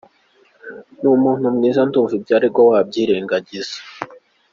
Ni 0.99 1.07
umuntu 1.17 1.45
mwiza, 1.55 1.81
ndumva 1.87 2.13
ibyo 2.17 2.33
aregwa 2.37 2.61
wabyirengagiza. 2.69 3.75